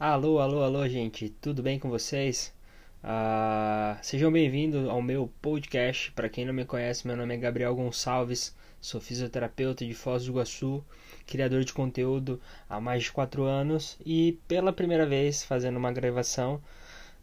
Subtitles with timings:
[0.00, 2.54] Alô, alô, alô, gente, tudo bem com vocês?
[3.02, 6.12] Uh, sejam bem-vindos ao meu podcast.
[6.12, 10.30] Para quem não me conhece, meu nome é Gabriel Gonçalves, sou fisioterapeuta de Foz do
[10.30, 10.84] Iguaçu,
[11.26, 12.40] criador de conteúdo
[12.70, 16.62] há mais de 4 anos e pela primeira vez fazendo uma gravação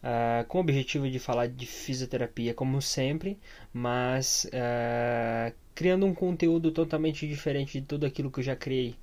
[0.02, 3.38] uh, com o objetivo de falar de fisioterapia, como sempre,
[3.72, 8.96] mas uh, criando um conteúdo totalmente diferente de tudo aquilo que eu já criei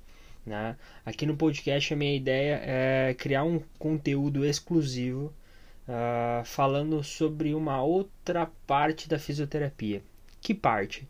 [0.44, 0.76] né?
[1.04, 5.32] Aqui no podcast a minha ideia é criar um conteúdo exclusivo
[5.88, 10.02] uh, falando sobre uma outra parte da fisioterapia.
[10.40, 11.08] Que parte?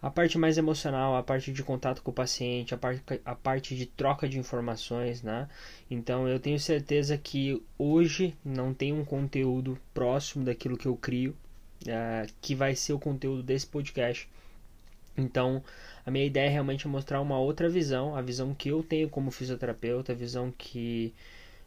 [0.00, 3.74] A parte mais emocional, a parte de contato com o paciente, a parte, a parte
[3.74, 5.48] de troca de informações, né?
[5.90, 11.36] Então eu tenho certeza que hoje não tem um conteúdo próximo daquilo que eu crio,
[11.82, 14.28] uh, que vai ser o conteúdo desse podcast.
[15.20, 15.62] Então,
[16.06, 19.30] a minha ideia é realmente mostrar uma outra visão, a visão que eu tenho como
[19.30, 21.14] fisioterapeuta, a visão que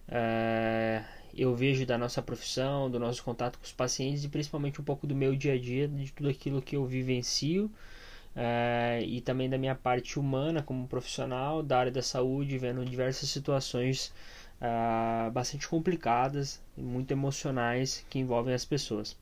[0.08, 1.04] é,
[1.36, 5.08] eu vejo da nossa profissão, do nosso contato com os pacientes e principalmente um pouco
[5.08, 7.72] do meu dia a dia, de tudo aquilo que eu vivencio
[8.36, 13.30] é, e também da minha parte humana como profissional da área da saúde, vendo diversas
[13.30, 14.14] situações
[14.60, 19.16] é, bastante complicadas e muito emocionais que envolvem as pessoas.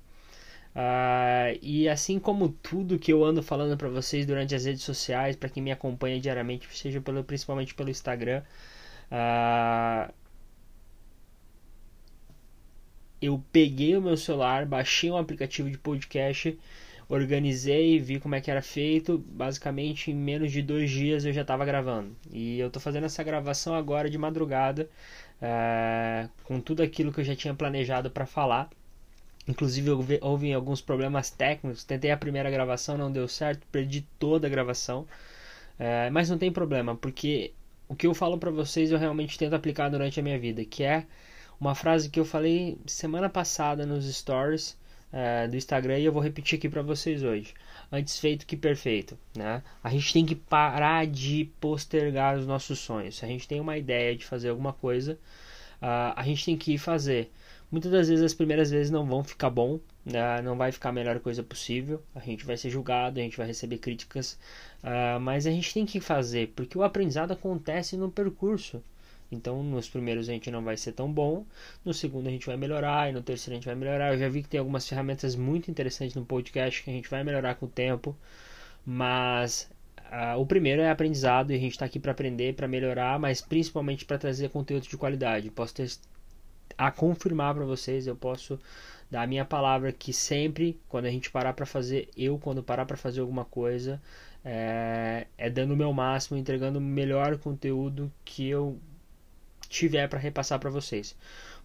[0.76, 5.36] Uh, e assim como tudo que eu ando falando para vocês durante as redes sociais,
[5.36, 8.44] para quem me acompanha diariamente, seja pelo, principalmente pelo Instagram,
[9.12, 10.14] uh,
[13.22, 16.58] eu peguei o meu celular, baixei um aplicativo de podcast,
[17.10, 19.18] organizei, vi como é que era feito.
[19.18, 22.16] Basicamente, em menos de dois dias eu já estava gravando.
[22.32, 24.90] E eu estou fazendo essa gravação agora de madrugada,
[25.42, 28.70] uh, com tudo aquilo que eu já tinha planejado para falar.
[29.50, 29.90] Inclusive
[30.22, 31.84] houve alguns problemas técnicos.
[31.84, 35.08] Tentei a primeira gravação, não deu certo, perdi toda a gravação.
[35.80, 37.52] É, mas não tem problema, porque
[37.88, 40.84] o que eu falo para vocês eu realmente tento aplicar durante a minha vida, que
[40.84, 41.08] é
[41.60, 44.78] uma frase que eu falei semana passada nos stories
[45.12, 47.56] é, do Instagram e eu vou repetir aqui para vocês hoje.
[47.92, 49.64] Antes feito que perfeito, né?
[49.84, 53.18] A gente tem que parar de postergar os nossos sonhos.
[53.18, 55.14] Se a gente tem uma ideia de fazer alguma coisa,
[55.82, 57.32] uh, a gente tem que ir fazer.
[57.72, 60.42] Muitas das vezes as primeiras vezes não vão ficar bom, né?
[60.42, 63.46] não vai ficar a melhor coisa possível, a gente vai ser julgado, a gente vai
[63.46, 64.40] receber críticas,
[64.84, 68.82] uh, mas a gente tem que fazer, porque o aprendizado acontece no percurso.
[69.32, 71.46] Então, nos primeiros a gente não vai ser tão bom,
[71.86, 74.14] no segundo a gente vai melhorar, e no terceiro a gente vai melhorar.
[74.14, 77.24] Eu já vi que tem algumas ferramentas muito interessantes no podcast que a gente vai
[77.24, 78.18] melhorar com o tempo,
[78.84, 79.70] mas
[80.12, 83.42] uh, o primeiro é aprendizado e a gente está aqui para aprender, para melhorar, mas
[83.42, 85.52] principalmente para trazer conteúdo de qualidade.
[85.52, 85.88] Posso ter
[86.80, 88.58] a confirmar para vocês, eu posso
[89.12, 92.86] dar a minha palavra que sempre, quando a gente parar para fazer, eu quando parar
[92.86, 94.02] para fazer alguma coisa,
[94.46, 98.80] é, é dando o meu máximo, entregando o melhor conteúdo que eu
[99.68, 101.18] tiver para repassar para vocês.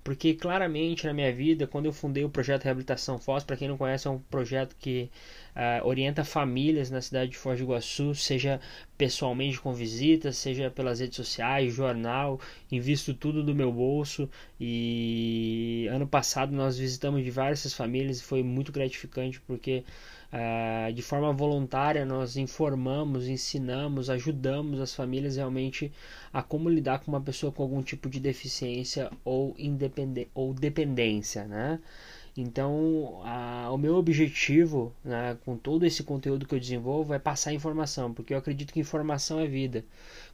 [0.03, 3.79] Porque claramente na minha vida, quando eu fundei o projeto Reabilitação Foz, para quem não
[3.79, 5.11] conhece, é um projeto que
[5.55, 8.61] uh, orienta famílias na cidade de Foz do Iguaçu, seja
[8.97, 14.29] pessoalmente com visitas, seja pelas redes sociais, jornal, invisto tudo do meu bolso
[14.61, 19.85] e ano passado nós visitamos diversas famílias e foi muito gratificante porque
[20.35, 25.93] Uh, de forma voluntária, nós informamos, ensinamos, ajudamos as famílias realmente
[26.33, 31.45] a como lidar com uma pessoa com algum tipo de deficiência ou, independência ou dependência,
[31.45, 31.79] né?
[32.37, 37.53] Então, a, o meu objetivo né, com todo esse conteúdo que eu desenvolvo é passar
[37.53, 39.85] informação, porque eu acredito que informação é vida.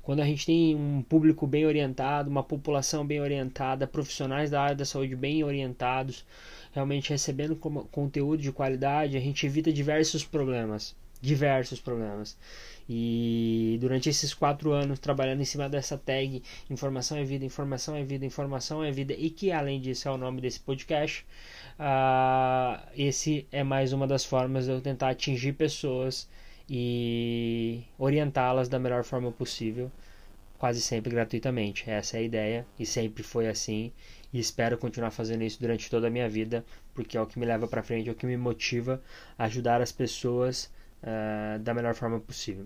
[0.02, 4.76] Quando a gente tem um público bem orientado, uma população bem orientada, profissionais da área
[4.76, 6.24] da saúde bem orientados,
[6.72, 10.96] realmente recebendo conteúdo de qualidade, a gente evita diversos problemas.
[11.20, 12.36] Diversos problemas.
[12.88, 18.02] E durante esses quatro anos trabalhando em cima dessa tag Informação é Vida, Informação é
[18.02, 21.24] Vida, Informação é Vida, e que além disso é o nome desse podcast,
[21.78, 26.28] uh, esse é mais uma das formas de eu tentar atingir pessoas
[26.68, 29.90] e orientá-las da melhor forma possível,
[30.58, 31.88] quase sempre gratuitamente.
[31.88, 33.92] Essa é a ideia e sempre foi assim
[34.32, 36.64] e espero continuar fazendo isso durante toda a minha vida,
[36.94, 39.02] porque é o que me leva para frente, é o que me motiva
[39.38, 40.70] a ajudar as pessoas
[41.02, 42.64] uh, da melhor forma possível.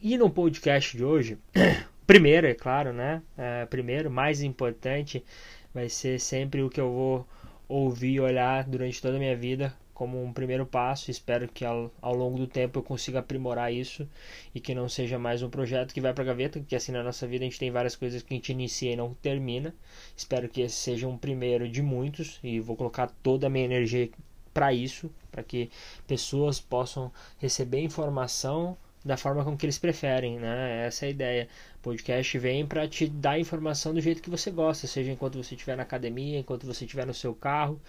[0.00, 1.38] E no podcast de hoje,
[2.06, 3.22] primeiro, é claro, né?
[3.36, 5.24] Uh, primeiro, mais importante,
[5.72, 7.28] vai ser sempre o que eu vou
[7.68, 11.12] ouvir e olhar durante toda a minha vida como um primeiro passo.
[11.12, 14.08] Espero que ao, ao, longo do tempo eu consiga aprimorar isso
[14.52, 17.04] e que não seja mais um projeto que vai para a gaveta, porque assim na
[17.04, 19.72] nossa vida a gente tem várias coisas que a gente inicia e não termina.
[20.16, 24.10] Espero que esse seja um primeiro de muitos e vou colocar toda a minha energia
[24.52, 25.70] para isso, para que
[26.06, 30.86] pessoas possam receber informação da forma como que eles preferem, né?
[30.86, 31.48] Essa é a ideia.
[31.82, 35.76] podcast vem para te dar informação do jeito que você gosta, seja enquanto você estiver
[35.76, 37.80] na academia, enquanto você estiver no seu carro,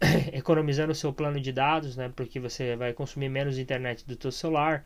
[0.32, 2.12] economizando o seu plano de dados, né?
[2.14, 4.84] Porque você vai consumir menos internet do seu celular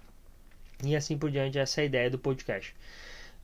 [0.85, 1.59] e assim por diante.
[1.59, 2.75] Essa é a ideia do podcast.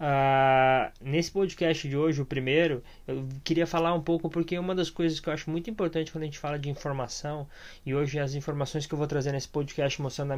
[0.00, 4.88] Uh, nesse podcast de hoje, o primeiro, eu queria falar um pouco porque uma das
[4.88, 7.46] coisas que eu acho muito importante quando a gente fala de informação,
[7.84, 10.32] e hoje as informações que eu vou trazer nesse podcast mostrando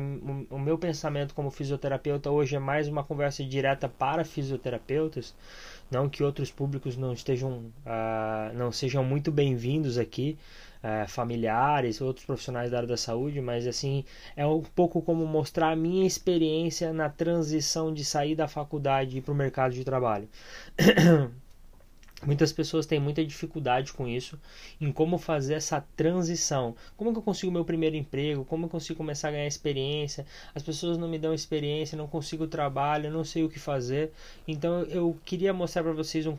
[0.50, 5.32] o meu pensamento como fisioterapeuta hoje é mais uma conversa direta para fisioterapeutas,
[5.88, 10.37] não que outros públicos não estejam, uh, não sejam muito bem-vindos aqui,
[10.85, 14.05] é, familiares, outros profissionais da área da saúde, mas assim
[14.37, 19.33] é um pouco como mostrar a minha experiência na transição de sair da faculdade para
[19.33, 20.29] o mercado de trabalho.
[22.26, 24.38] Muitas pessoas têm muita dificuldade com isso,
[24.81, 26.75] em como fazer essa transição.
[26.97, 28.44] Como que eu consigo meu primeiro emprego?
[28.44, 30.26] Como eu consigo começar a ganhar experiência?
[30.55, 34.12] As pessoas não me dão experiência, não consigo trabalho, não sei o que fazer.
[34.47, 36.37] Então eu queria mostrar para vocês um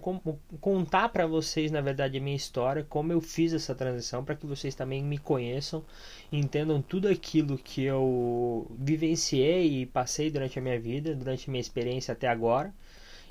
[0.60, 4.46] contar para vocês, na verdade, a minha história, como eu fiz essa transição para que
[4.46, 5.84] vocês também me conheçam,
[6.32, 11.62] entendam tudo aquilo que eu vivenciei e passei durante a minha vida, durante a minha
[11.62, 12.74] experiência até agora.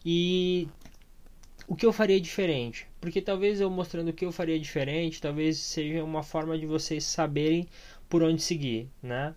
[0.04, 0.68] E
[1.66, 2.86] o que eu faria diferente?
[3.00, 7.04] Porque talvez eu mostrando o que eu faria diferente, talvez seja uma forma de vocês
[7.04, 7.66] saberem
[8.08, 9.34] por onde seguir, né?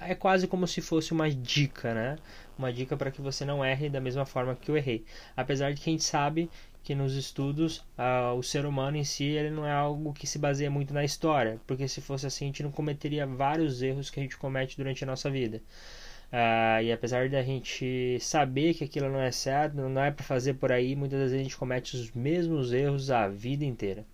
[0.00, 2.16] É quase como se fosse uma dica, né?
[2.58, 5.04] Uma dica para que você não erre da mesma forma que eu errei.
[5.36, 6.50] Apesar de que a gente sabe
[6.82, 10.38] que nos estudos uh, o ser humano em si ele não é algo que se
[10.38, 14.20] baseia muito na história, porque se fosse assim a gente não cometeria vários erros que
[14.20, 15.60] a gente comete durante a nossa vida.
[16.32, 20.54] Uh, e apesar da gente saber que aquilo não é certo, não é para fazer
[20.54, 24.04] por aí, muitas vezes a gente comete os mesmos erros a vida inteira.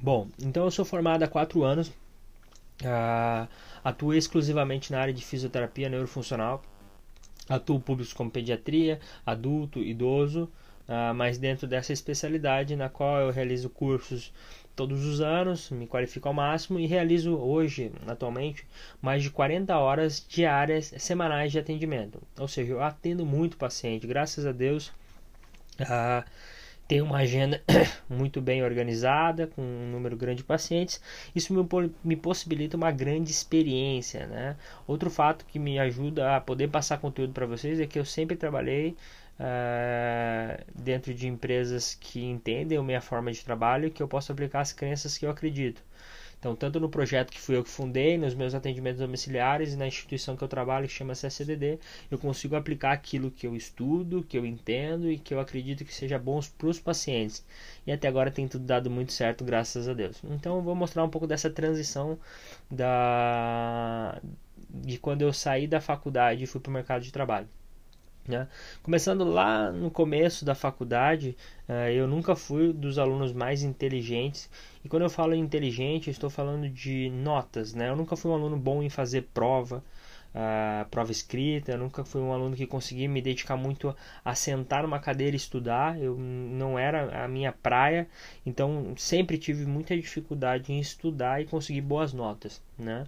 [0.00, 3.48] Bom, então eu sou formado há 4 anos, uh,
[3.82, 6.62] atuo exclusivamente na área de fisioterapia neurofuncional,
[7.48, 10.50] atuo públicos como pediatria, adulto, idoso,
[10.88, 14.32] uh, mas dentro dessa especialidade na qual eu realizo cursos
[14.76, 18.66] todos os anos, me qualifico ao máximo e realizo hoje, atualmente,
[19.00, 22.22] mais de 40 horas diárias semanais de atendimento.
[22.38, 24.92] Ou seja, eu atendo muito paciente, graças a Deus.
[25.80, 26.24] Ah,
[26.88, 27.62] tenho uma agenda
[28.08, 31.00] muito bem organizada, com um número grande de pacientes.
[31.34, 31.66] Isso me,
[32.04, 34.26] me possibilita uma grande experiência.
[34.26, 34.56] Né?
[34.86, 38.36] Outro fato que me ajuda a poder passar conteúdo para vocês é que eu sempre
[38.36, 38.96] trabalhei
[39.40, 44.32] uh, dentro de empresas que entendem a minha forma de trabalho e que eu posso
[44.32, 45.82] aplicar as crenças que eu acredito.
[46.46, 49.88] Então, tanto no projeto que fui eu que fundei, nos meus atendimentos domiciliares e na
[49.88, 51.26] instituição que eu trabalho, que chama-se
[52.08, 55.92] eu consigo aplicar aquilo que eu estudo, que eu entendo e que eu acredito que
[55.92, 57.44] seja bom para os pacientes.
[57.84, 60.22] E até agora tem tudo dado muito certo, graças a Deus.
[60.22, 62.16] Então, eu vou mostrar um pouco dessa transição
[62.70, 64.20] da
[64.70, 67.48] de quando eu saí da faculdade e fui para o mercado de trabalho.
[68.26, 68.48] Né?
[68.82, 71.36] Começando lá no começo da faculdade,
[71.68, 74.50] uh, eu nunca fui dos alunos mais inteligentes.
[74.84, 77.72] E quando eu falo inteligente, eu estou falando de notas.
[77.72, 77.88] Né?
[77.88, 79.82] Eu nunca fui um aluno bom em fazer prova,
[80.34, 81.72] uh, prova escrita.
[81.72, 83.94] Eu nunca fui um aluno que conseguia me dedicar muito
[84.24, 86.00] a sentar numa cadeira e estudar.
[86.00, 88.08] Eu não era a minha praia.
[88.44, 92.60] Então sempre tive muita dificuldade em estudar e conseguir boas notas.
[92.78, 93.04] Né?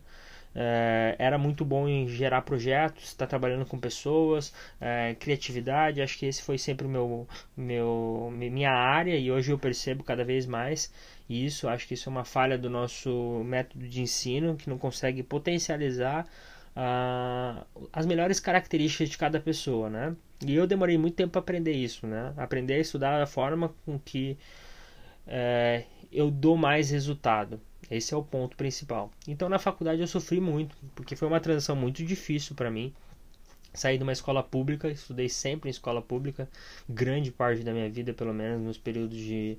[0.60, 6.02] É, era muito bom em gerar projetos, estar tá trabalhando com pessoas, é, criatividade.
[6.02, 10.46] Acho que esse foi sempre meu, meu, minha área e hoje eu percebo cada vez
[10.46, 10.92] mais
[11.30, 11.68] isso.
[11.68, 16.26] Acho que isso é uma falha do nosso método de ensino que não consegue potencializar
[16.74, 20.16] uh, as melhores características de cada pessoa, né?
[20.44, 22.32] E eu demorei muito tempo para aprender isso, né?
[22.36, 24.36] Aprender a estudar da forma com que
[25.28, 27.60] é, eu dou mais resultado.
[27.90, 29.10] Esse é o ponto principal.
[29.26, 32.92] Então na faculdade eu sofri muito, porque foi uma transição muito difícil para mim.
[33.72, 36.48] Saí de uma escola pública, estudei sempre em escola pública,
[36.88, 39.58] grande parte da minha vida, pelo menos nos períodos de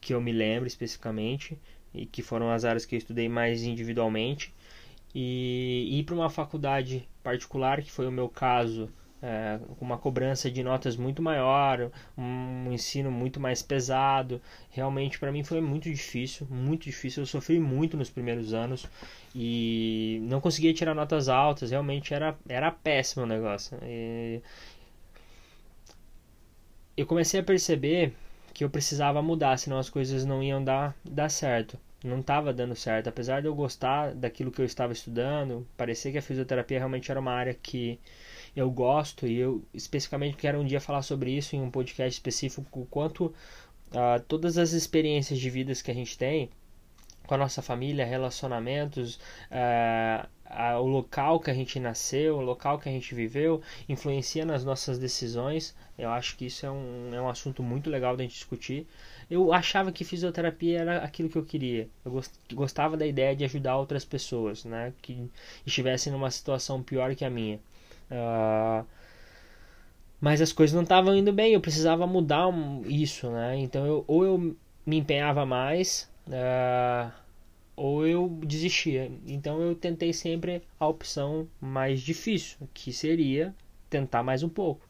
[0.00, 1.58] que eu me lembro especificamente,
[1.94, 4.54] e que foram as áreas que eu estudei mais individualmente.
[5.14, 8.90] E ir para uma faculdade particular, que foi o meu caso,
[9.22, 14.40] é, uma cobrança de notas muito maior, um ensino muito mais pesado.
[14.70, 17.22] Realmente para mim foi muito difícil, muito difícil.
[17.22, 18.86] Eu sofri muito nos primeiros anos
[19.34, 21.70] e não conseguia tirar notas altas.
[21.70, 23.78] Realmente era, era péssimo o negócio.
[23.82, 24.40] E
[26.96, 28.12] eu comecei a perceber
[28.52, 31.78] que eu precisava mudar, senão as coisas não iam dar, dar certo.
[32.02, 36.18] Não estava dando certo, apesar de eu gostar daquilo que eu estava estudando, parecia que
[36.18, 37.98] a fisioterapia realmente era uma área que
[38.58, 42.80] eu gosto e eu especificamente quero um dia falar sobre isso em um podcast específico,
[42.80, 46.50] o quanto uh, todas as experiências de vidas que a gente tem
[47.26, 49.16] com a nossa família, relacionamentos,
[49.50, 54.46] uh, a, o local que a gente nasceu, o local que a gente viveu, influencia
[54.46, 55.76] nas nossas decisões.
[55.98, 58.86] Eu acho que isso é um, é um assunto muito legal da gente discutir.
[59.30, 61.86] Eu achava que fisioterapia era aquilo que eu queria.
[62.02, 62.22] Eu
[62.54, 64.94] gostava da ideia de ajudar outras pessoas, né?
[65.02, 65.30] Que
[65.66, 67.60] estivessem numa situação pior que a minha.
[68.10, 68.84] Uh,
[70.20, 72.48] mas as coisas não estavam indo bem, eu precisava mudar
[72.86, 73.56] isso, né?
[73.58, 77.12] Então eu, ou eu me empenhava mais, uh,
[77.76, 79.10] ou eu desistia.
[79.26, 83.54] Então eu tentei sempre a opção mais difícil, que seria
[83.88, 84.86] tentar mais um pouco.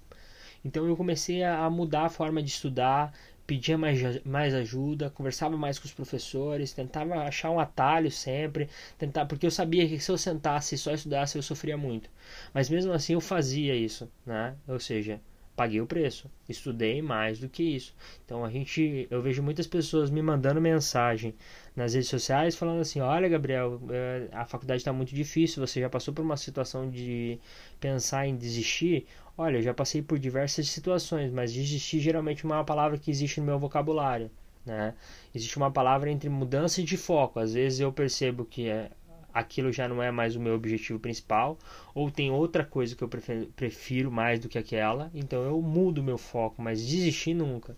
[0.65, 3.13] Então eu comecei a mudar a forma de estudar,
[3.49, 9.25] pedia mais, mais ajuda, conversava mais com os professores, tentava achar um atalho sempre, tentar,
[9.25, 12.11] porque eu sabia que se eu sentasse e só estudasse eu sofria muito.
[12.53, 14.55] Mas mesmo assim eu fazia isso, né?
[14.69, 15.19] Ou seja,
[15.57, 17.95] paguei o preço, estudei mais do que isso.
[18.23, 21.35] Então a gente, eu vejo muitas pessoas me mandando mensagem
[21.75, 25.89] nas redes sociais falando assim: Olha, Gabriel, eh, a faculdade está muito difícil, você já
[25.89, 27.39] passou por uma situação de
[27.81, 29.07] pensar em desistir?
[29.39, 33.39] Olha, eu já passei por diversas situações, mas desistir geralmente é uma palavra que existe
[33.39, 34.29] no meu vocabulário.
[34.67, 34.95] Né?
[35.33, 37.39] Existe uma palavra entre mudança de foco.
[37.39, 38.91] Às vezes eu percebo que é,
[39.33, 41.57] aquilo já não é mais o meu objetivo principal,
[41.95, 46.03] ou tem outra coisa que eu prefiro, prefiro mais do que aquela, então eu mudo
[46.03, 47.77] meu foco, mas desistir nunca.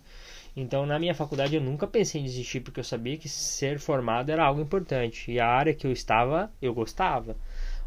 [0.55, 4.31] Então, na minha faculdade, eu nunca pensei em desistir porque eu sabia que ser formado
[4.31, 7.37] era algo importante e a área que eu estava, eu gostava.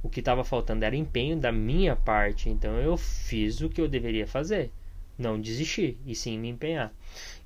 [0.04, 3.88] O que estava faltando era empenho da minha parte, então eu fiz o que eu
[3.88, 4.70] deveria fazer.
[5.16, 6.92] Não desistir, e sim me empenhar.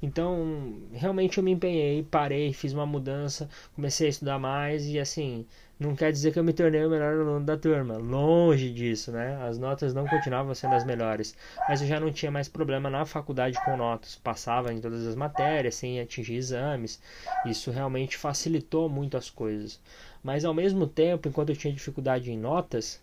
[0.03, 5.47] Então, realmente eu me empenhei, parei, fiz uma mudança, comecei a estudar mais e assim,
[5.79, 9.41] não quer dizer que eu me tornei o melhor aluno da turma, longe disso, né?
[9.43, 11.37] As notas não continuavam sendo as melhores,
[11.69, 15.15] mas eu já não tinha mais problema na faculdade com notas, passava em todas as
[15.15, 17.01] matérias sem atingir exames.
[17.47, 19.81] Isso realmente facilitou muito as coisas.
[20.23, 23.01] Mas ao mesmo tempo, enquanto eu tinha dificuldade em notas,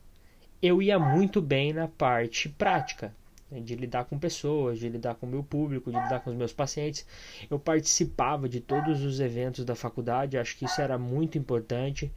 [0.62, 3.14] eu ia muito bem na parte prática
[3.50, 6.36] né, de lidar com pessoas, de lidar com o meu público, de lidar com os
[6.36, 7.06] meus pacientes.
[7.50, 12.12] Eu participava de todos os eventos da faculdade, acho que isso era muito importante.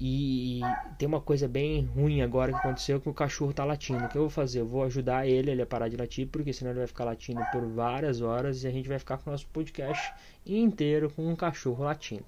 [0.00, 0.60] E
[0.98, 4.04] tem uma coisa bem ruim agora que aconteceu que o cachorro está latindo.
[4.04, 4.60] O que eu vou fazer?
[4.60, 7.40] Eu vou ajudar ele, ele a parar de latir, porque senão ele vai ficar latindo
[7.52, 10.12] por várias horas e a gente vai ficar com o nosso podcast
[10.44, 12.26] inteiro com um cachorro latindo.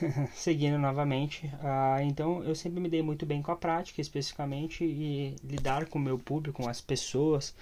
[0.34, 5.36] seguindo novamente, uh, então eu sempre me dei muito bem com a prática, especificamente, e
[5.44, 7.54] lidar com o meu público, com as pessoas.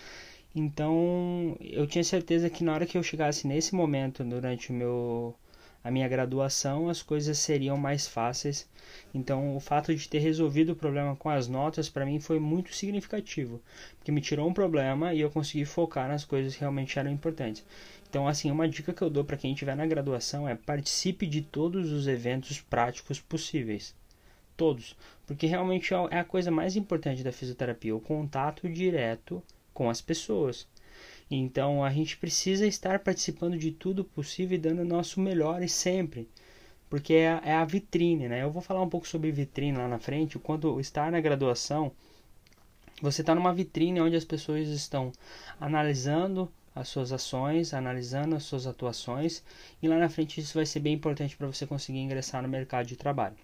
[0.55, 5.35] Então eu tinha certeza que na hora que eu chegasse nesse momento, durante o meu,
[5.85, 8.67] a minha graduação, as coisas seriam mais fáceis.
[9.12, 12.75] Então o fato de ter resolvido o problema com as notas para mim foi muito
[12.75, 13.61] significativo,
[13.99, 17.62] porque me tirou um problema e eu consegui focar nas coisas que realmente eram importantes.
[18.14, 21.43] Então, assim, uma dica que eu dou para quem estiver na graduação é participe de
[21.43, 23.93] todos os eventos práticos possíveis.
[24.57, 24.97] Todos.
[25.26, 30.00] Porque realmente é, é a coisa mais importante da fisioterapia, o contato direto com as
[30.00, 30.64] pessoas.
[31.31, 35.69] Então, a gente precisa estar participando de tudo possível e dando o nosso melhor e
[35.69, 36.28] sempre.
[36.88, 38.43] Porque é, é a vitrine, né?
[38.43, 40.38] Eu vou falar um pouco sobre vitrine lá na frente.
[40.38, 41.93] Quando estar na graduação,
[43.00, 45.11] você está numa vitrine onde as pessoas estão
[45.61, 49.43] analisando as suas ações, analisando as suas atuações
[49.83, 52.87] e lá na frente isso vai ser bem importante para você conseguir ingressar no mercado
[52.87, 53.37] de trabalho.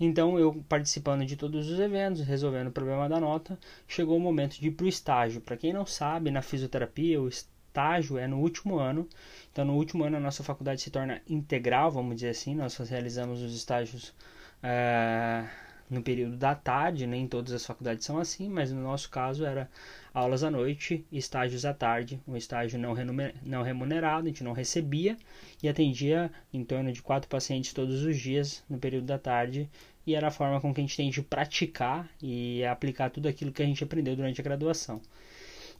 [0.00, 4.58] Então, eu participando de todos os eventos, resolvendo o problema da nota, chegou o momento
[4.58, 5.42] de ir para o estágio.
[5.42, 9.06] Para quem não sabe, na fisioterapia, o estágio é no último ano.
[9.52, 12.54] Então, no último ano, a nossa faculdade se torna integral, vamos dizer assim.
[12.54, 14.14] Nós realizamos os estágios.
[14.62, 15.44] É
[15.90, 19.68] no período da tarde, nem todas as faculdades são assim, mas no nosso caso era
[20.14, 25.16] aulas à noite estágios à tarde, um estágio não remunerado, a gente não recebia
[25.60, 29.68] e atendia em torno de quatro pacientes todos os dias no período da tarde
[30.06, 33.52] e era a forma com que a gente tem de praticar e aplicar tudo aquilo
[33.52, 35.00] que a gente aprendeu durante a graduação.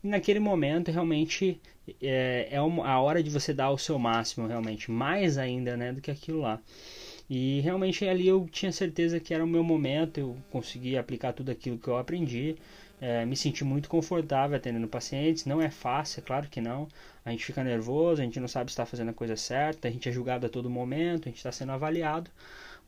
[0.03, 1.61] E naquele momento realmente
[2.03, 6.01] é, é a hora de você dar o seu máximo realmente, mais ainda né, do
[6.01, 6.61] que aquilo lá.
[7.29, 11.51] E realmente ali eu tinha certeza que era o meu momento, eu consegui aplicar tudo
[11.51, 12.57] aquilo que eu aprendi,
[13.01, 15.47] é, me senti muito confortável atendendo pacientes.
[15.47, 16.87] Não é fácil, é claro que não.
[17.25, 19.91] A gente fica nervoso, a gente não sabe se está fazendo a coisa certa, a
[19.91, 22.31] gente é julgado a todo momento, a gente está sendo avaliado.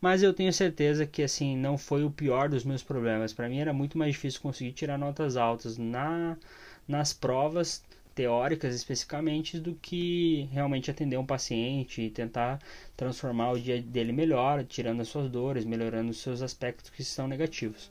[0.03, 3.31] Mas eu tenho certeza que assim não foi o pior dos meus problemas.
[3.31, 6.37] Para mim era muito mais difícil conseguir tirar notas altas na,
[6.85, 7.81] nas provas
[8.13, 12.59] teóricas especificamente do que realmente atender um paciente e tentar
[12.97, 17.25] transformar o dia dele melhor, tirando as suas dores, melhorando os seus aspectos que são
[17.25, 17.89] negativos.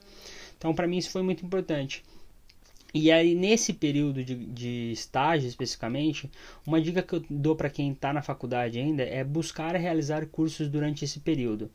[0.59, 2.05] Então, para mim isso foi muito importante.
[2.95, 6.31] E aí, nesse período de, de estágio especificamente,
[6.67, 10.69] uma dica que eu dou para quem está na faculdade ainda é buscar realizar cursos
[10.69, 11.71] durante esse período.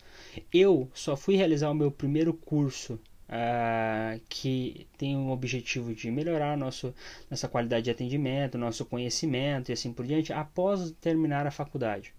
[0.53, 6.57] Eu só fui realizar o meu primeiro curso Uh, que tem o objetivo de melhorar
[6.57, 6.95] nosso,
[7.29, 12.13] nossa qualidade de atendimento, nosso conhecimento e assim por diante, após terminar a faculdade.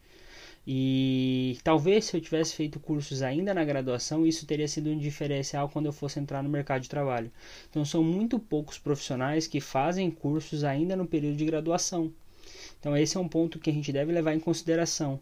[0.71, 5.67] E talvez se eu tivesse feito cursos ainda na graduação, isso teria sido um diferencial
[5.71, 7.33] quando eu fosse entrar no mercado de trabalho.
[7.71, 12.13] Então são muito poucos profissionais que fazem cursos ainda no período de graduação.
[12.79, 15.19] Então esse é um ponto que a gente deve levar em consideração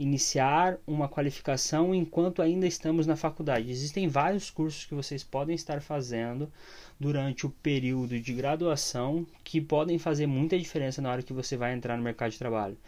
[0.00, 3.70] iniciar uma qualificação enquanto ainda estamos na faculdade.
[3.70, 6.50] Existem vários cursos que vocês podem estar fazendo
[6.98, 11.74] durante o período de graduação que podem fazer muita diferença na hora que você vai
[11.74, 12.78] entrar no mercado de trabalho.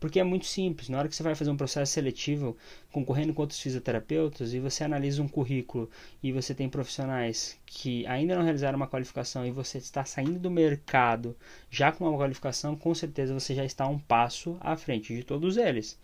[0.00, 2.56] Porque é muito simples, na hora que você vai fazer um processo seletivo
[2.90, 5.90] concorrendo com outros fisioterapeutas e você analisa um currículo
[6.22, 10.50] e você tem profissionais que ainda não realizaram uma qualificação e você está saindo do
[10.50, 11.36] mercado
[11.70, 15.58] já com uma qualificação, com certeza você já está um passo à frente de todos
[15.58, 15.98] eles.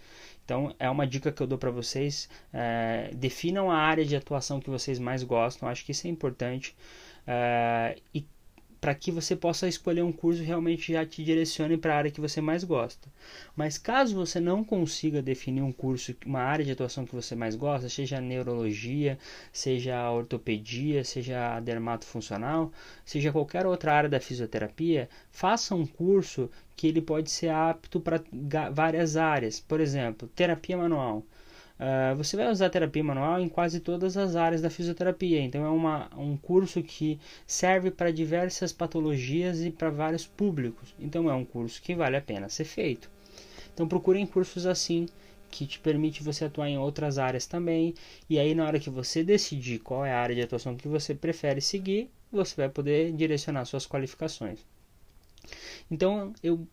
[0.45, 2.29] Então, é uma dica que eu dou para vocês.
[2.53, 6.77] É, definam a área de atuação que vocês mais gostam, acho que isso é importante.
[7.27, 8.25] É, e
[8.87, 12.21] para que você possa escolher um curso realmente já te direcione para a área que
[12.21, 13.09] você mais gosta.
[13.57, 17.57] Mas caso você não consiga definir um curso, uma área de atuação que você mais
[17.57, 19.19] gosta, seja neurologia,
[19.53, 22.71] seja ortopedia, seja a dermatofuncional,
[23.05, 28.23] seja qualquer outra área da fisioterapia, faça um curso que ele pode ser apto para
[28.71, 29.59] várias áreas.
[29.59, 31.27] Por exemplo, terapia manual.
[31.79, 35.69] Uh, você vai usar terapia manual em quase todas as áreas da fisioterapia, então é
[35.69, 40.95] uma, um curso que serve para diversas patologias e para vários públicos.
[40.99, 43.11] Então é um curso que vale a pena ser feito.
[43.75, 45.07] Então procurem cursos assim
[45.51, 47.95] que te permite você atuar em outras áreas também.
[48.29, 51.15] E aí na hora que você decidir qual é a área de atuação que você
[51.15, 54.61] prefere seguir, você vai poder direcionar suas qualificações.
[55.91, 56.67] Então eu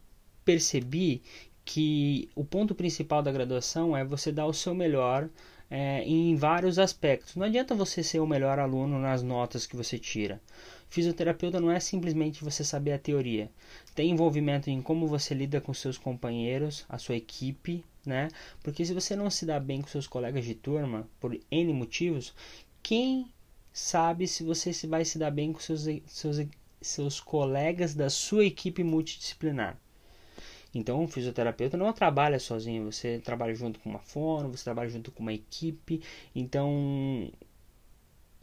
[0.45, 1.21] percebi
[1.65, 5.29] que o ponto principal da graduação é você dar o seu melhor
[5.69, 7.35] é, em vários aspectos.
[7.35, 10.41] Não adianta você ser o melhor aluno nas notas que você tira.
[10.89, 13.49] Fisioterapeuta não é simplesmente você saber a teoria.
[13.95, 18.27] Tem envolvimento em como você lida com seus companheiros, a sua equipe, né?
[18.61, 22.35] Porque se você não se dá bem com seus colegas de turma, por N motivos,
[22.83, 23.31] quem
[23.71, 26.37] sabe se você vai se dar bem com seus, seus,
[26.79, 29.79] seus colegas da sua equipe multidisciplinar?
[30.73, 35.11] Então, o fisioterapeuta não trabalha sozinho, você trabalha junto com uma fono, você trabalha junto
[35.11, 36.01] com uma equipe.
[36.35, 37.31] Então,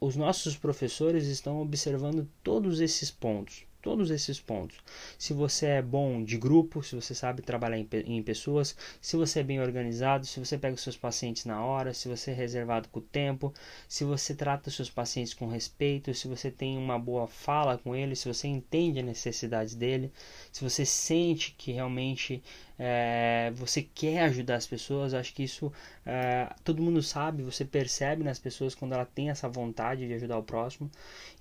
[0.00, 4.78] os nossos professores estão observando todos esses pontos todos esses pontos.
[5.18, 9.40] Se você é bom de grupo, se você sabe trabalhar em, em, pessoas, se você
[9.40, 12.88] é bem organizado, se você pega os seus pacientes na hora, se você é reservado
[12.88, 13.52] com o tempo,
[13.88, 17.94] se você trata os seus pacientes com respeito, se você tem uma boa fala com
[17.94, 20.12] eles, se você entende as necessidades dele,
[20.52, 22.42] se você sente que realmente
[22.82, 25.70] é, você quer ajudar as pessoas, acho que isso
[26.06, 30.38] é, todo mundo sabe, você percebe nas pessoas quando ela tem essa vontade de ajudar
[30.38, 30.90] o próximo.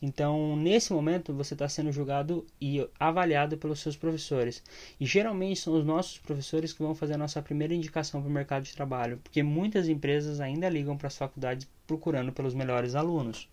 [0.02, 4.62] Então, nesse momento, você está sendo julgado e avaliado pelos seus professores.
[5.00, 8.34] E geralmente são os nossos professores que vão fazer a nossa primeira indicação para o
[8.34, 13.48] mercado de trabalho, porque muitas empresas ainda ligam para as faculdades procurando pelos melhores alunos.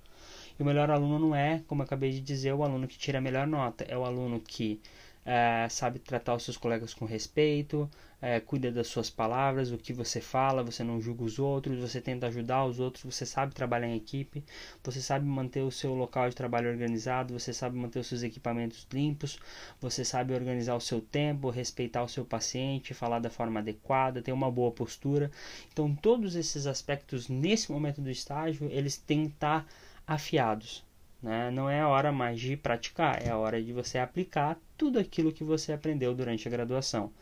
[0.59, 3.19] E o melhor aluno não é, como eu acabei de dizer, o aluno que tira
[3.19, 4.81] a melhor nota, é o aluno que
[5.27, 7.91] é, sabe tratar os seus colegas com respeito,
[8.23, 12.01] é, cuida das suas palavras, o que você fala, você não julga os outros, você
[12.01, 14.45] tenta ajudar os outros, você sabe trabalhar em equipe,
[14.85, 18.87] você sabe manter o seu local de trabalho organizado, você sabe manter os seus equipamentos
[18.93, 19.37] limpos,
[19.81, 24.33] você sabe organizar o seu tempo, respeitar o seu paciente, falar da forma adequada, ter
[24.33, 25.29] uma boa postura.
[25.73, 29.67] Então, todos esses aspectos nesse momento do estágio, eles têm que estar
[30.07, 30.87] afiados.
[31.27, 31.51] Né?
[31.51, 35.33] Não é a hora mais de praticar, é a hora de você aplicar tudo aquilo
[35.33, 37.13] que você aprendeu durante a graduação.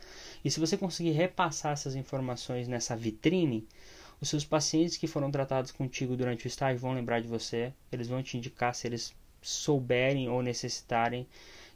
[0.45, 3.67] E se você conseguir repassar essas informações nessa vitrine,
[4.21, 8.07] os seus pacientes que foram tratados contigo durante o estágio vão lembrar de você, eles
[8.07, 11.27] vão te indicar se eles souberem ou necessitarem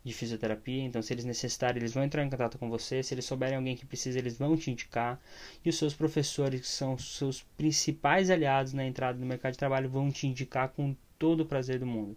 [0.05, 0.83] de fisioterapia.
[0.83, 3.03] Então, se eles necessitarem, eles vão entrar em contato com você.
[3.03, 5.19] Se eles souberem alguém que precisa, eles vão te indicar.
[5.65, 9.59] E os seus professores, que são os seus principais aliados na entrada no mercado de
[9.59, 12.17] trabalho, vão te indicar com todo o prazer do mundo.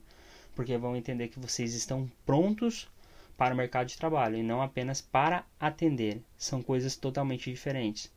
[0.56, 2.90] Porque vão entender que vocês estão prontos
[3.38, 6.22] para o mercado de trabalho e não apenas para atender.
[6.38, 8.12] São coisas totalmente diferentes.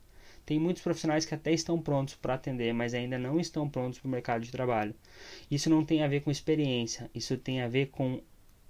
[0.45, 4.09] Tem muitos profissionais que até estão prontos para atender, mas ainda não estão prontos para
[4.09, 4.95] o mercado de trabalho.
[5.51, 8.21] Isso não tem a ver com experiência, isso tem a ver com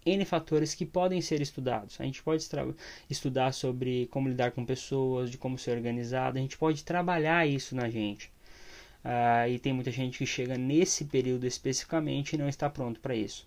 [0.07, 2.01] N fatores que podem ser estudados.
[2.01, 2.47] A gente pode
[3.11, 7.75] estudar sobre como lidar com pessoas, de como ser organizado, a gente pode trabalhar isso
[7.75, 8.31] na gente.
[9.05, 13.15] Uh, e tem muita gente que chega nesse período especificamente e não está pronto para
[13.15, 13.47] isso.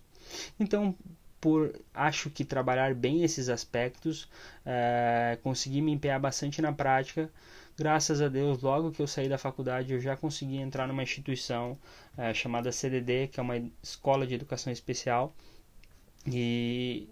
[0.60, 0.94] Então,
[1.40, 4.28] por acho que trabalhar bem esses aspectos,
[4.64, 7.30] é, consegui me empenhar bastante na prática.
[7.76, 11.78] Graças a Deus, logo que eu saí da faculdade, eu já consegui entrar numa instituição
[12.16, 15.34] é, chamada CDD, que é uma escola de educação especial.
[16.26, 17.08] E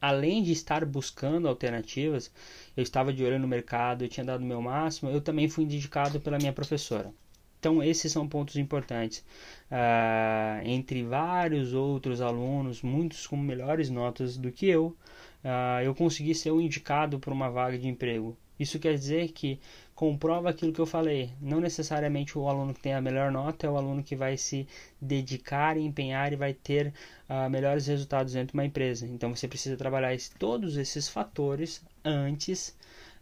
[0.00, 2.30] além de estar buscando alternativas,
[2.76, 5.64] eu estava de olho no mercado, eu tinha dado o meu máximo, eu também fui
[5.64, 7.12] indicado pela minha professora.
[7.58, 9.24] Então, esses são pontos importantes.
[9.70, 14.96] Uh, entre vários outros alunos, muitos com melhores notas do que eu,
[15.44, 18.36] uh, eu consegui ser o indicado para uma vaga de emprego.
[18.58, 19.60] Isso quer dizer que
[19.94, 21.30] comprova aquilo que eu falei.
[21.40, 24.66] Não necessariamente o aluno que tem a melhor nota é o aluno que vai se
[25.00, 26.92] dedicar, empenhar e vai ter
[27.28, 29.06] uh, melhores resultados dentro de uma empresa.
[29.06, 32.76] Então você precisa trabalhar esse, todos esses fatores antes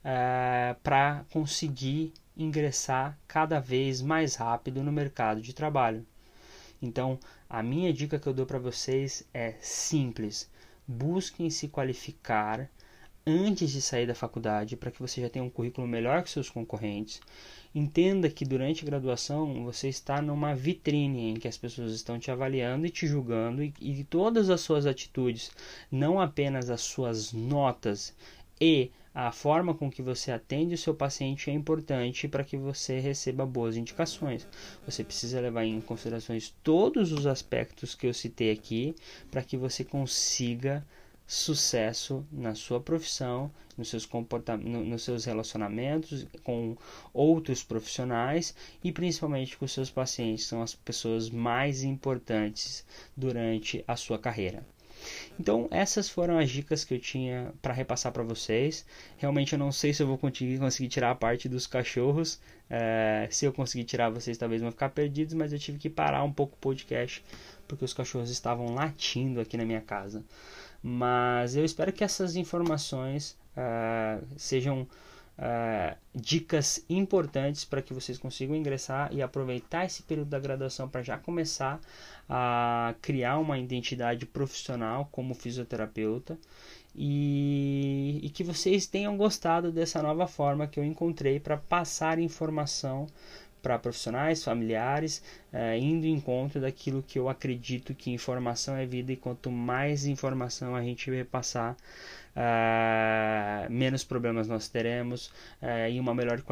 [0.05, 6.05] uh, para conseguir ingressar cada vez mais rápido no mercado de trabalho.
[6.81, 7.19] Então,
[7.49, 10.51] a minha dica que eu dou para vocês é simples:
[10.87, 12.69] busquem se qualificar
[13.27, 16.51] antes de sair da faculdade para que você já tenha um currículo melhor que seus
[16.51, 17.21] concorrentes.
[17.75, 22.31] Entenda que durante a graduação você está numa vitrine em que as pessoas estão te
[22.31, 25.51] avaliando e te julgando e, e todas as suas atitudes,
[25.91, 28.15] não apenas as suas notas
[28.61, 32.99] e a forma com que você atende o seu paciente é importante para que você
[32.99, 34.45] receba boas indicações.
[34.85, 38.95] Você precisa levar em considerações todos os aspectos que eu citei aqui
[39.31, 40.85] para que você consiga
[41.27, 46.77] sucesso na sua profissão, nos seus comportamentos, nos seus relacionamentos com
[47.13, 52.85] outros profissionais e principalmente com seus pacientes, são as pessoas mais importantes
[53.17, 54.67] durante a sua carreira.
[55.39, 58.87] Então, essas foram as dicas que eu tinha para repassar para vocês.
[59.17, 62.41] Realmente eu não sei se eu vou conseguir, conseguir tirar a parte dos cachorros.
[62.71, 66.23] É, se eu conseguir tirar, vocês talvez vão ficar perdidos, mas eu tive que parar
[66.25, 67.23] um pouco o podcast
[67.67, 70.25] porque os cachorros estavam latindo aqui na minha casa.
[70.83, 74.87] Mas eu espero que essas informações uh, sejam
[75.39, 81.03] uh, dicas importantes para que vocês consigam ingressar e aproveitar esse período da graduação para
[81.03, 81.81] já começar
[82.29, 86.39] a criar uma identidade profissional como fisioterapeuta.
[86.97, 93.09] E, e que vocês tenham gostado dessa nova forma que eu encontrei para passar informação
[93.65, 99.11] para profissionais, familiares, uh, indo em encontro daquilo que eu acredito que informação é vida
[99.11, 101.75] e quanto mais informação a gente repassar,
[102.37, 105.29] uh, menos problemas nós teremos
[105.63, 106.43] uh, e uma melhor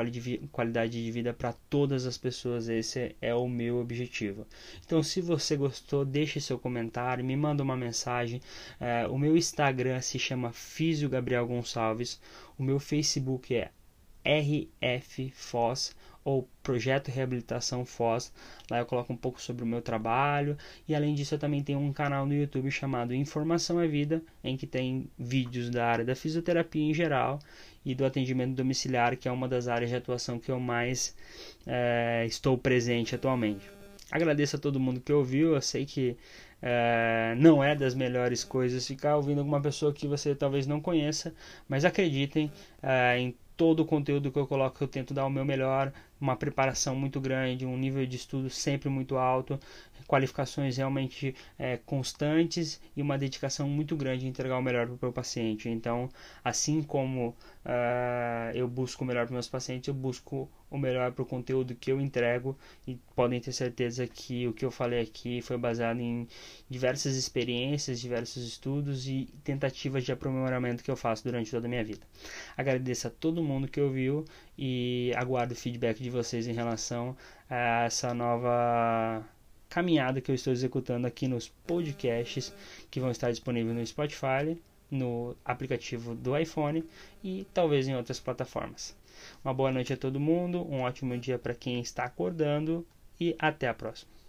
[0.50, 2.70] qualidade de vida para todas as pessoas.
[2.70, 4.46] Esse é o meu objetivo.
[4.82, 8.40] Então, se você gostou, deixe seu comentário, me manda uma mensagem.
[9.10, 12.18] o meu Instagram se chama Físio Gabriel Gonçalves,
[12.58, 13.70] o meu Facebook é
[14.24, 15.30] RF
[16.24, 18.32] ou Projeto Reabilitação Foz.
[18.70, 20.56] Lá eu coloco um pouco sobre o meu trabalho
[20.88, 24.56] e além disso eu também tenho um canal no YouTube chamado Informação é Vida, em
[24.56, 27.38] que tem vídeos da área da fisioterapia em geral
[27.84, 31.16] e do atendimento domiciliar, que é uma das áreas de atuação que eu mais
[31.66, 33.68] é, estou presente atualmente.
[34.10, 36.16] Agradeço a todo mundo que ouviu, eu sei que
[36.60, 41.34] é, não é das melhores coisas ficar ouvindo alguma pessoa que você talvez não conheça,
[41.68, 45.44] mas acreditem é, em todo o conteúdo que eu coloco eu tento dar o meu
[45.44, 49.58] melhor, uma preparação muito grande, um nível de estudo sempre muito alto,
[50.06, 55.12] qualificações realmente é, constantes e uma dedicação muito grande em entregar o melhor para o
[55.12, 55.68] paciente.
[55.68, 56.08] Então,
[56.44, 61.22] assim como uh, eu busco o melhor para meus pacientes, eu busco o melhor para
[61.22, 62.56] o conteúdo que eu entrego
[62.86, 66.26] e podem ter certeza que o que eu falei aqui foi baseado em
[66.68, 71.84] diversas experiências, diversos estudos e tentativas de aprimoramento que eu faço durante toda a minha
[71.84, 72.06] vida.
[72.56, 74.24] Agradeço a todo mundo que ouviu
[74.56, 77.16] e aguardo o feedback de vocês em relação
[77.48, 79.24] a essa nova
[79.68, 82.52] caminhada que eu estou executando aqui nos podcasts
[82.90, 84.58] que vão estar disponíveis no Spotify,
[84.90, 86.84] no aplicativo do iPhone
[87.24, 88.94] e talvez em outras plataformas.
[89.44, 92.86] Uma boa noite a todo mundo, um ótimo dia para quem está acordando
[93.18, 94.21] e até a próxima.